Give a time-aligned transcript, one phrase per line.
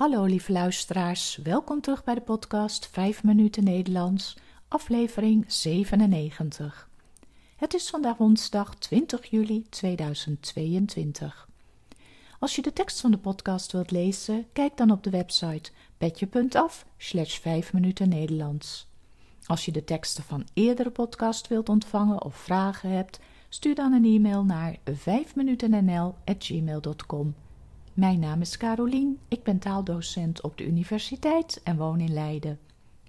[0.00, 4.36] Hallo lieve luisteraars, welkom terug bij de podcast 5 minuten Nederlands,
[4.68, 6.88] aflevering 97.
[7.56, 11.48] Het is vandaag woensdag 20 juli 2022.
[12.38, 16.86] Als je de tekst van de podcast wilt lezen, kijk dan op de website petje.af
[16.96, 18.88] slash 5 minuten Nederlands.
[19.46, 24.04] Als je de teksten van eerdere podcast wilt ontvangen of vragen hebt, stuur dan een
[24.04, 27.34] e-mail naar 5minutennl.gmail.com.
[27.94, 32.58] Mijn naam is Carolien, ik ben taaldocent op de universiteit en woon in Leiden.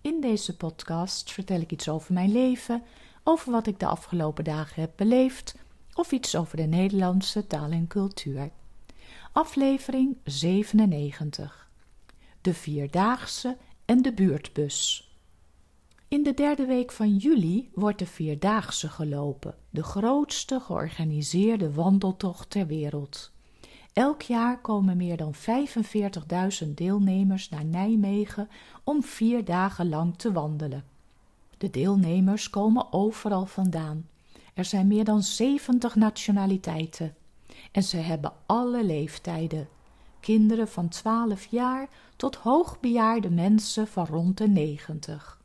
[0.00, 2.82] In deze podcast vertel ik iets over mijn leven,
[3.24, 5.56] over wat ik de afgelopen dagen heb beleefd
[5.94, 8.50] of iets over de Nederlandse taal en cultuur.
[9.32, 11.70] Aflevering 97.
[12.40, 15.10] De Vierdaagse en de Buurtbus.
[16.08, 22.66] In de derde week van juli wordt de Vierdaagse gelopen, de grootste georganiseerde wandeltocht ter
[22.66, 23.34] wereld.
[23.96, 25.34] Elk jaar komen meer dan
[26.64, 28.48] 45.000 deelnemers naar Nijmegen
[28.84, 30.84] om vier dagen lang te wandelen.
[31.58, 34.08] De deelnemers komen overal vandaan.
[34.54, 37.14] Er zijn meer dan 70 nationaliteiten.
[37.72, 39.68] En ze hebben alle leeftijden.
[40.20, 45.40] Kinderen van 12 jaar tot hoogbejaarde mensen van rond de 90.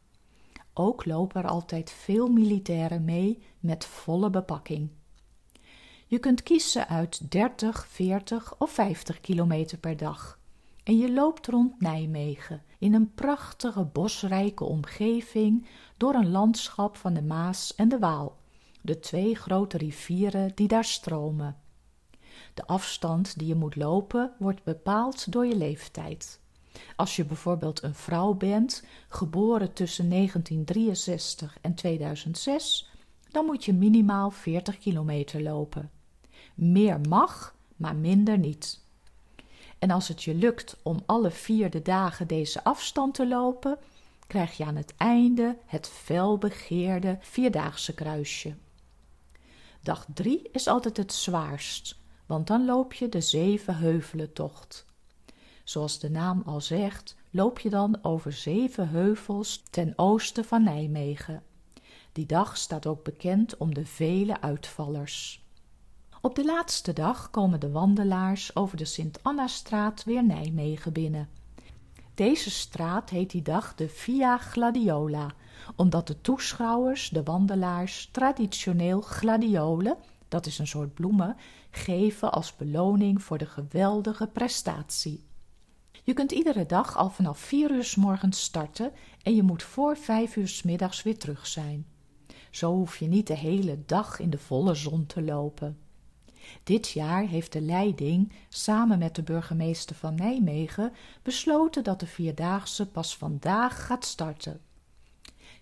[0.74, 4.90] Ook lopen er altijd veel militairen mee met volle bepakking.
[6.12, 10.40] Je kunt kiezen uit 30, 40 of 50 kilometer per dag.
[10.84, 17.22] En je loopt rond Nijmegen in een prachtige bosrijke omgeving door een landschap van de
[17.22, 18.38] Maas en de Waal,
[18.82, 21.58] de twee grote rivieren die daar stromen.
[22.54, 26.40] De afstand die je moet lopen wordt bepaald door je leeftijd.
[26.96, 32.90] Als je bijvoorbeeld een vrouw bent, geboren tussen 1963 en 2006,
[33.30, 36.00] dan moet je minimaal 40 kilometer lopen.
[36.56, 38.80] Meer mag, maar minder niet.
[39.80, 43.78] En als het je lukt om alle vier de dagen deze afstand te lopen,
[44.28, 48.56] krijg je aan het einde het felbegeerde vierdaagse kruisje.
[49.82, 54.86] Dag drie is altijd het zwaarst, want dan loop je de zeven heuvelen tocht.
[55.64, 61.44] Zoals de naam al zegt, loop je dan over zeven heuvels ten oosten van Nijmegen.
[62.12, 65.44] Die dag staat ook bekend om de vele uitvallers.
[66.24, 71.30] Op de laatste dag komen de wandelaars over de Sint-Anna-straat weer Nijmegen binnen.
[72.14, 75.34] Deze straat heet die dag de Via Gladiola,
[75.76, 81.36] omdat de toeschouwers, de wandelaars, traditioneel gladiolen, dat is een soort bloemen,
[81.72, 85.24] geven als beloning voor de geweldige prestatie.
[86.04, 88.92] Je kunt iedere dag al vanaf vier uur s morgens starten
[89.24, 91.86] en je moet voor vijf uur s middags weer terug zijn.
[92.52, 95.78] Zo hoef je niet de hele dag in de volle zon te lopen.
[96.64, 100.94] Dit jaar heeft de leiding, samen met de burgemeester van Nijmegen,
[101.24, 104.62] besloten dat de Vierdaagse pas vandaag gaat starten.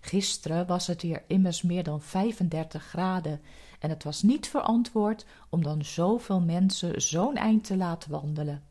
[0.00, 3.40] Gisteren was het hier immers meer dan 35 graden
[3.78, 8.62] en het was niet verantwoord om dan zoveel mensen zo'n eind te laten wandelen.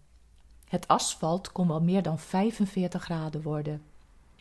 [0.66, 3.82] Het asfalt kon wel meer dan 45 graden worden.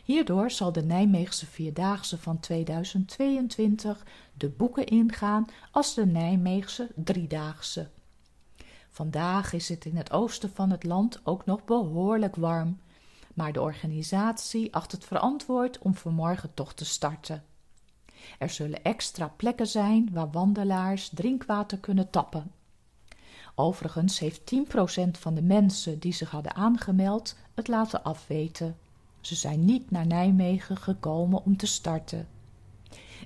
[0.09, 7.89] Hierdoor zal de Nijmeegse Vierdaagse van 2022 de boeken ingaan als de Nijmeegse Driedaagse.
[8.89, 12.79] Vandaag is het in het oosten van het land ook nog behoorlijk warm,
[13.33, 17.43] maar de organisatie acht het verantwoord om vanmorgen toch te starten.
[18.39, 22.51] Er zullen extra plekken zijn waar wandelaars drinkwater kunnen tappen.
[23.55, 28.77] Overigens heeft 10% van de mensen die zich hadden aangemeld het laten afweten.
[29.21, 32.27] Ze zijn niet naar Nijmegen gekomen om te starten.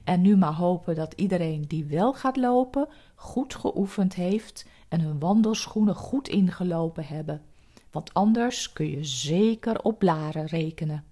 [0.03, 5.19] En nu maar hopen dat iedereen die wel gaat lopen goed geoefend heeft en hun
[5.19, 7.41] wandelschoenen goed ingelopen hebben,
[7.91, 11.03] want anders kun je zeker op blaren rekenen.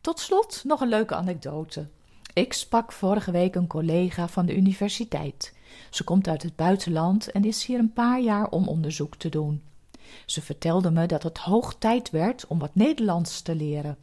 [0.00, 1.88] Tot slot nog een leuke anekdote.
[2.32, 5.54] Ik sprak vorige week een collega van de universiteit.
[5.90, 9.62] Ze komt uit het buitenland en is hier een paar jaar om onderzoek te doen.
[10.26, 13.96] Ze vertelde me dat het hoog tijd werd om wat Nederlands te leren.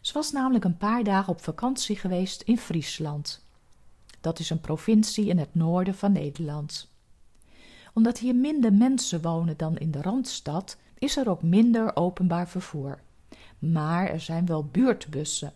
[0.00, 3.46] Ze was namelijk een paar dagen op vakantie geweest in Friesland.
[4.20, 6.88] Dat is een provincie in het noorden van Nederland.
[7.94, 12.98] Omdat hier minder mensen wonen dan in de randstad, is er ook minder openbaar vervoer.
[13.58, 15.52] Maar er zijn wel buurtbussen.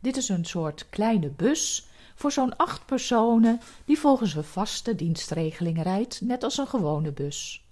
[0.00, 5.82] Dit is een soort kleine bus voor zo'n acht personen die volgens een vaste dienstregeling
[5.82, 7.64] rijdt, net als een gewone bus.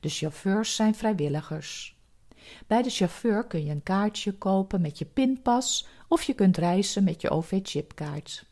[0.00, 1.98] De chauffeurs zijn vrijwilligers.
[2.66, 7.04] Bij de chauffeur kun je een kaartje kopen met je pinpas of je kunt reizen
[7.04, 8.44] met je OV-chipkaart.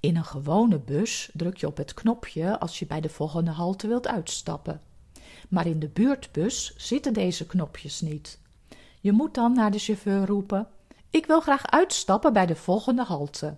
[0.00, 3.86] In een gewone bus druk je op het knopje als je bij de volgende halte
[3.86, 4.80] wilt uitstappen.
[5.48, 8.40] Maar in de buurtbus zitten deze knopjes niet.
[9.00, 10.68] Je moet dan naar de chauffeur roepen:
[11.10, 13.56] Ik wil graag uitstappen bij de volgende halte.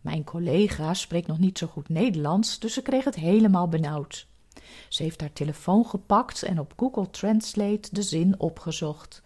[0.00, 4.27] Mijn collega spreekt nog niet zo goed Nederlands, dus ze kreeg het helemaal benauwd.
[4.88, 9.22] Ze heeft haar telefoon gepakt en op Google Translate de zin opgezocht.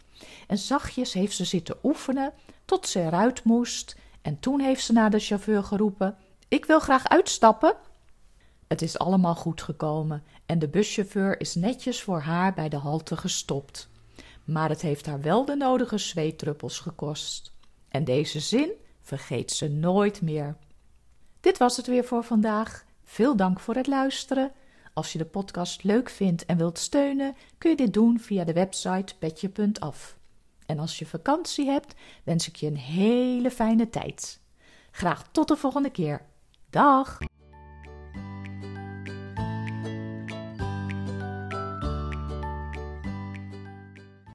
[0.47, 2.33] En zachtjes heeft ze zitten oefenen
[2.65, 3.97] tot ze eruit moest.
[4.23, 6.17] En toen heeft ze naar de chauffeur geroepen:
[6.49, 7.77] Ik wil graag uitstappen.
[8.69, 13.17] Het is allemaal goed gekomen en de buschauffeur is netjes voor haar bij de halte
[13.17, 13.88] gestopt.
[14.45, 17.53] Maar het heeft haar wel de nodige zweetdruppels gekost.
[17.88, 18.71] En deze zin
[19.03, 20.56] vergeet ze nooit meer.
[21.41, 22.85] Dit was het weer voor vandaag.
[23.05, 24.53] Veel dank voor het luisteren.
[24.93, 28.53] Als je de podcast leuk vindt en wilt steunen, kun je dit doen via de
[28.53, 30.19] website petje.af.
[30.67, 31.94] En als je vakantie hebt,
[32.25, 34.41] wens ik je een hele fijne tijd.
[34.91, 36.27] Graag tot de volgende keer.
[36.71, 37.19] Dag!